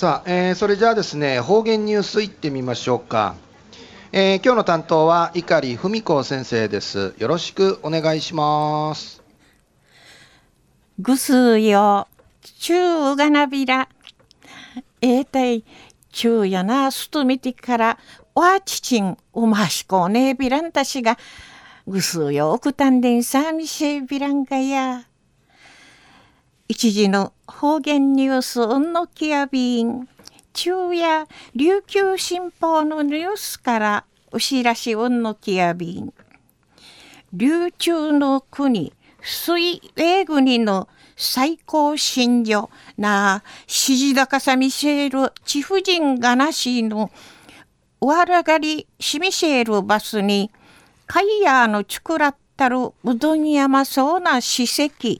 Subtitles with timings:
[0.00, 3.34] さあ、えー、それじゃあですね、方言ニュースいってみましょうか。
[4.12, 7.12] えー、今日の担当は碇文子先生です。
[7.18, 9.22] よろしくお願いします。
[10.98, 12.08] ぐすよ、
[12.40, 13.90] ちゅうがなびら。
[15.02, 15.64] えー、たい、
[16.10, 17.98] ちゅうやな、すとみてから、
[18.34, 21.18] わちちん、うましこねびらんたしが、
[21.86, 25.09] ぐすよ、おくたんでんさみせびらんがや。
[26.70, 30.06] 一時の方言ニュースうんのきやびん。
[30.54, 31.26] 昼夜
[31.56, 36.14] 琉球新報のニュースからお知らしうんのきやびん。
[37.32, 47.10] 琉球の国水泳国の最高神女な指示高さミシェル地婦人がなしの
[48.00, 50.52] わらがりしミシェールバスに
[51.08, 55.18] カイヤーのちくらったるうどん山そうな史跡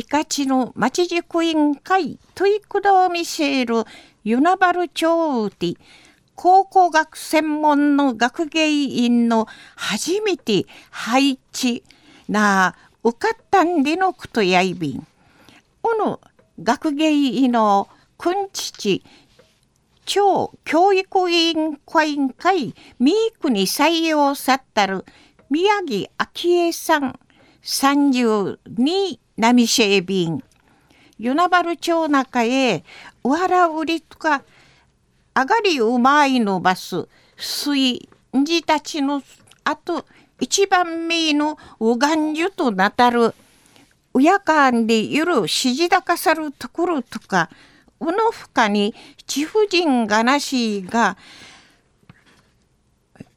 [0.00, 3.84] イカチの町塾委員会トイクドミシェル
[4.24, 5.76] ユナバル町ウティ
[6.34, 11.84] 考古学専門の学芸員の初めて配置
[12.30, 15.06] な受かったんでのことやいびん。
[15.82, 16.18] この
[16.62, 19.04] 学芸員のくんちち
[20.06, 25.04] 超教育委員会員会ミークに採用さったる
[25.50, 27.20] 宮城昭恵さん
[27.62, 30.44] 32波シェービン
[31.18, 32.84] 与那原町中へ
[33.24, 34.42] うわらうりとか
[35.34, 38.08] 上がりうまいのバス水
[38.44, 39.22] じたちの
[39.64, 40.04] あと
[40.40, 43.34] 一番目のうがんじゅとなたる
[44.12, 47.48] うやかんでゆるしじだかさるところとか
[48.00, 48.94] うのふかに
[49.26, 51.16] 地婦人がなしが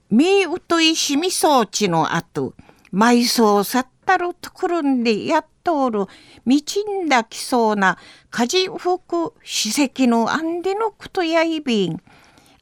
[0.09, 2.53] みうといしみそうちのあと
[2.93, 6.05] 埋葬さったるところんでやっとおる
[6.45, 6.57] 道
[7.03, 7.97] んだきそうな
[8.29, 12.01] 家事服史跡のあんでのことやいびん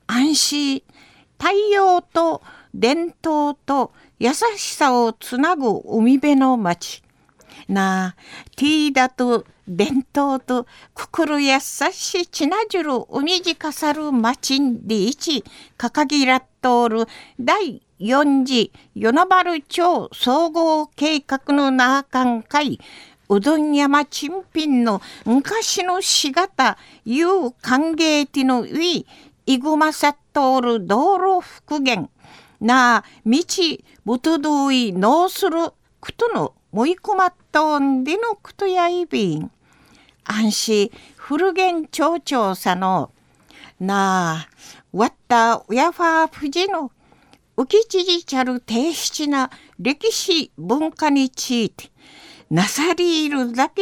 [0.08, 0.84] 安心
[1.38, 2.42] 太陽と
[2.74, 7.04] 伝統と優しさをつなぐ海辺の町
[7.68, 8.16] なあ
[8.56, 15.44] ティーダと伝統と心優しいちなじる海地かさる町で一
[15.78, 17.06] 掲げらっとおる
[17.40, 22.80] 第4次与那原町総合計画の中会
[23.30, 29.06] うどん山珍品の昔のしがたいう歓迎ティのうい
[29.46, 32.10] いぐまさとおる道路復元。
[32.60, 33.40] なあ道
[34.06, 39.52] ぶとどいのうするくとのもいこまっとんでのくとやいびん。
[40.24, 43.12] 安心古元町長さの
[43.80, 44.50] なあ
[44.92, 46.92] わったうやファーふじの
[47.58, 51.90] 浮き縮ちゃる低質な歴史文化について
[52.50, 53.82] なさりいるだけ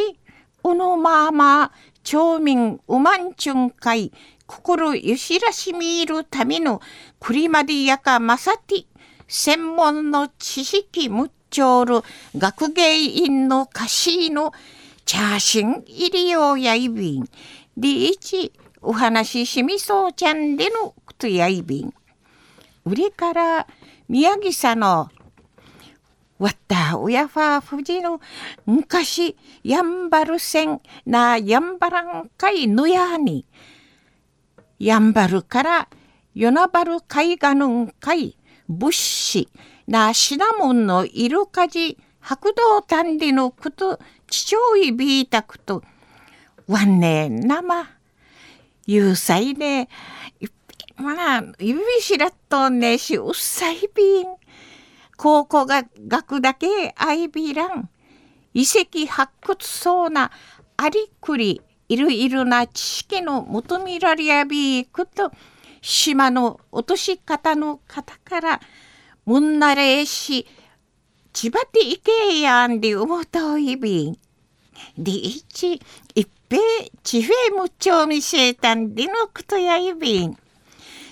[0.63, 1.71] おのまま
[2.03, 4.11] 町民うまんちゅんかい
[4.45, 6.81] 心ゆしらしみいるための
[7.19, 8.85] クリマディヤカマサティ
[9.27, 12.01] 専門の知識むっちょる
[12.35, 14.51] 学芸員の歌詞の
[15.05, 17.25] チャーシン入りようやいびん。
[17.77, 18.51] リーチ
[18.81, 21.93] お話ししみそうちゃんでのことやいびん。
[22.89, 23.67] 売りから
[24.07, 25.09] 宮城さの
[26.39, 28.19] わったおやファー富士の
[28.65, 33.45] 昔やんばる線なやんばらんかいのやに。
[34.79, 35.89] やんばるから
[36.33, 38.35] 与那原海岸の海
[38.67, 39.49] 物資
[39.85, 45.83] なシナモンの色かじ白道丹理のこと父親ビータクと。
[46.67, 47.87] わんねえ生
[48.87, 49.87] 有才で
[50.41, 50.49] ま
[51.01, 54.27] あ、指しらっとねし、うっさいびん。
[55.17, 57.89] 考古が学だけあいびらん。
[58.53, 60.31] 遺跡発掘そうな
[60.75, 65.31] ありくりいろいろな知識の求められやびくと
[65.81, 68.61] 島の落とし方の方から
[69.25, 70.47] もんなれし
[71.31, 74.17] 千葉ていけやんで思うといびん。
[74.97, 75.81] でいち
[76.15, 76.57] いっぺ
[77.03, 80.37] ちふえむちょうみせたんでのことやいびん。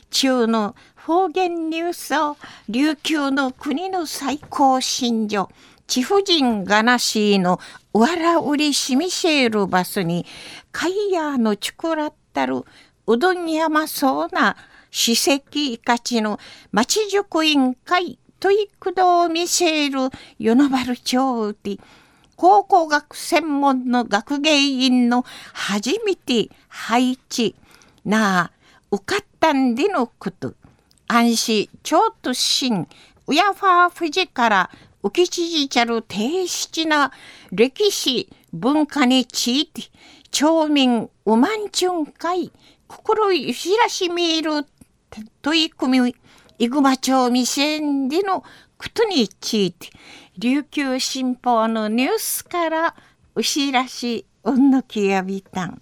[0.09, 2.37] 中の方言ニュースを
[2.69, 5.49] 琉球の国の最高神女
[5.87, 7.59] 地婦人がなしの
[7.93, 10.25] わらうりしみせるバスに
[10.71, 12.63] カイヤーのちくらったる
[13.07, 14.57] うどん山そうな
[14.91, 16.39] 史跡いかちの
[16.71, 20.09] 町塾委員会といくどを見せる
[20.39, 21.77] 与那原町で
[22.35, 27.55] 考古学専門の学芸員の初めて配置
[28.05, 28.51] なあ
[28.91, 30.53] 受かったんでのこと。
[31.07, 32.87] 安心、ょとしん、
[33.27, 34.69] うやファー富士から
[35.03, 37.11] 浮き縮ちゃる低質な
[37.51, 39.83] 歴史文化について、
[40.31, 42.51] 町民うまんちゅんかい、
[42.87, 44.65] 心ゆしらしみる
[45.41, 46.15] 取り組み
[46.59, 49.89] イグマ町未線でのことについて
[50.37, 52.95] 琉球新報のニュースから
[53.35, 55.81] うしらしうんのきやびたん